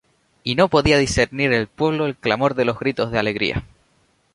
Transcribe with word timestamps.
Y 0.43 0.55
no 0.55 0.67
podía 0.67 0.97
discernir 0.97 1.53
el 1.53 1.67
pueblo 1.67 2.07
el 2.07 2.15
clamor 2.15 2.55
de 2.55 2.65
los 2.65 2.79
gritos 2.79 3.11
de 3.11 3.19
alegría 3.19 3.63